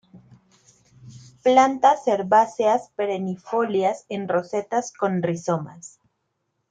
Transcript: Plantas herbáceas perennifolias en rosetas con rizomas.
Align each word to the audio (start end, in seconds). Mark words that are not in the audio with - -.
Plantas 1.43 2.07
herbáceas 2.07 2.89
perennifolias 2.95 4.07
en 4.09 4.27
rosetas 4.27 4.91
con 4.91 5.21
rizomas. 5.21 5.99